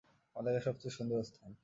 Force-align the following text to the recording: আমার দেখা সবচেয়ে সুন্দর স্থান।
আমার 0.35 0.43
দেখা 0.47 0.61
সবচেয়ে 0.67 0.95
সুন্দর 0.97 1.19
স্থান। 1.23 1.51